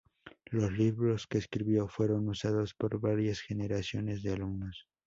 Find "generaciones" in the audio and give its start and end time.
3.41-4.23